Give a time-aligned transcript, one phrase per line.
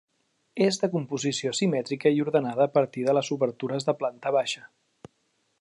[0.67, 4.69] És de composició simètrica i ordenada a partir de les obertures de planta baixa.